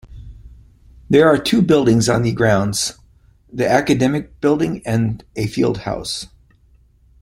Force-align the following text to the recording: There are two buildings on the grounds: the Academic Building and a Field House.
There 1.11 1.27
are 1.27 1.37
two 1.37 1.61
buildings 1.61 2.09
on 2.09 2.23
the 2.23 2.31
grounds: 2.31 2.97
the 3.53 3.69
Academic 3.69 4.39
Building 4.41 4.81
and 4.83 5.23
a 5.35 5.45
Field 5.45 5.77
House. 5.81 6.25